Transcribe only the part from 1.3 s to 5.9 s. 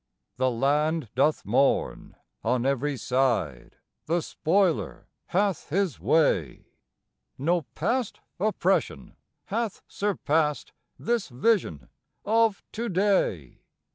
mourn. On every side the spoiler hath